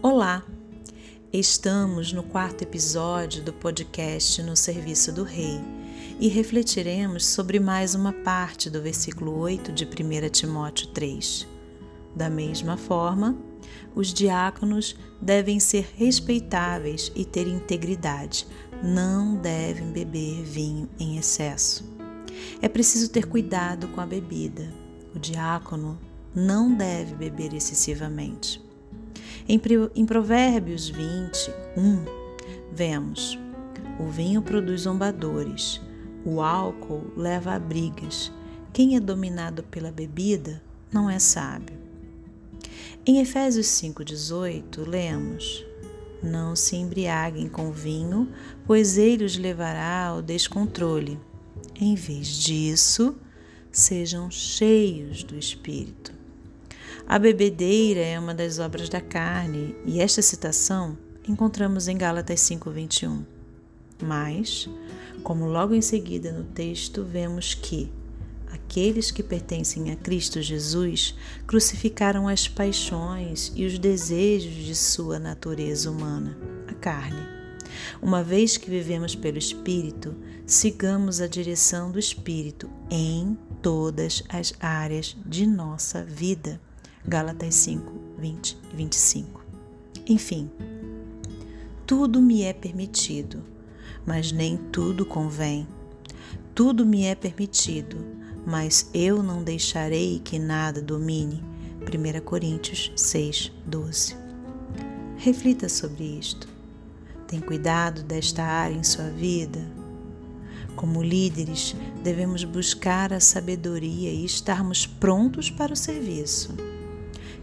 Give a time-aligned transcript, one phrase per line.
[0.00, 0.44] Olá!
[1.32, 5.60] Estamos no quarto episódio do podcast No Serviço do Rei
[6.20, 11.48] e refletiremos sobre mais uma parte do versículo 8 de 1 Timóteo 3.
[12.14, 13.36] Da mesma forma,
[13.92, 18.46] os diáconos devem ser respeitáveis e ter integridade,
[18.80, 21.84] não devem beber vinho em excesso.
[22.62, 24.72] É preciso ter cuidado com a bebida.
[25.12, 25.98] O diácono
[26.32, 28.67] não deve beber excessivamente.
[29.46, 32.04] Em Provérbios 21,
[32.72, 33.38] vemos:
[33.98, 35.80] o vinho produz zombadores,
[36.24, 38.32] o álcool leva a brigas.
[38.72, 41.76] Quem é dominado pela bebida não é sábio.
[43.04, 45.64] Em Efésios 5,18, lemos:
[46.22, 48.28] Não se embriaguem com vinho,
[48.66, 51.18] pois ele os levará ao descontrole.
[51.74, 53.16] Em vez disso,
[53.72, 56.17] sejam cheios do Espírito.
[57.10, 60.94] A bebedeira é uma das obras da carne, e esta citação
[61.26, 63.24] encontramos em Gálatas 5:21.
[64.02, 64.68] Mas,
[65.22, 67.90] como logo em seguida no texto vemos que
[68.48, 71.14] aqueles que pertencem a Cristo Jesus
[71.46, 77.26] crucificaram as paixões e os desejos de sua natureza humana, a carne.
[78.02, 85.16] Uma vez que vivemos pelo Espírito, sigamos a direção do Espírito em todas as áreas
[85.24, 86.60] de nossa vida.
[87.08, 89.42] Gálatas 5, 20 e 25.
[90.06, 90.50] Enfim,
[91.86, 93.42] tudo me é permitido,
[94.04, 95.66] mas nem tudo convém.
[96.54, 97.96] Tudo me é permitido,
[98.46, 101.42] mas eu não deixarei que nada domine.
[101.80, 104.14] 1 Coríntios 6, 12.
[105.16, 106.46] Reflita sobre isto.
[107.26, 109.66] Tem cuidado desta área em sua vida?
[110.76, 116.54] Como líderes, devemos buscar a sabedoria e estarmos prontos para o serviço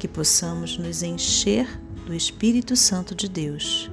[0.00, 1.68] que possamos nos encher
[2.06, 3.90] do Espírito Santo de Deus.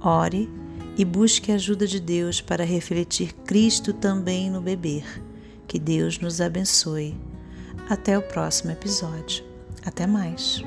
[0.00, 0.48] Ore
[0.96, 5.04] e busque a ajuda de Deus para refletir Cristo também no beber.
[5.68, 7.14] Que Deus nos abençoe.
[7.88, 9.44] Até o próximo episódio.
[9.84, 10.64] Até mais.